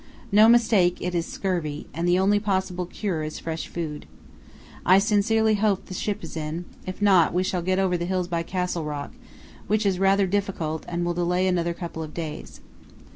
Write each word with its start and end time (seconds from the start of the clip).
No 0.31 0.49
mistake 0.49 0.97
it 0.99 1.13
is 1.13 1.27
scurvy, 1.27 1.85
and 1.93 2.07
the 2.07 2.17
only 2.17 2.39
possible 2.39 2.87
cure 2.87 3.21
is 3.21 3.37
fresh 3.37 3.67
food. 3.67 4.07
I 4.83 4.97
sincerely 4.97 5.53
hope 5.53 5.85
the 5.85 5.93
ship 5.93 6.23
is 6.23 6.35
in; 6.35 6.65
if 6.87 7.03
not 7.03 7.35
we 7.35 7.43
shall 7.43 7.61
get 7.61 7.77
over 7.77 7.97
the 7.97 8.05
hills 8.09 8.27
by 8.27 8.41
Castle 8.41 8.83
Rock, 8.83 9.11
which 9.67 9.85
is 9.85 9.99
rather 9.99 10.25
difficult 10.25 10.85
and 10.87 11.05
will 11.05 11.13
delay 11.13 11.45
another 11.45 11.75
couple 11.75 12.01
of 12.01 12.15
days. 12.15 12.61